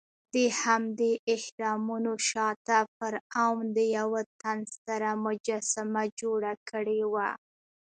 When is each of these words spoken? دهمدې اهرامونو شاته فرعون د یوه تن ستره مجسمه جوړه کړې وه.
دهمدې 0.33 1.11
اهرامونو 1.35 2.11
شاته 2.29 2.77
فرعون 2.95 3.65
د 3.77 3.79
یوه 3.97 4.21
تن 4.41 4.57
ستره 4.73 5.11
مجسمه 5.25 6.03
جوړه 6.19 6.53
کړې 6.69 7.01
وه. 7.13 7.29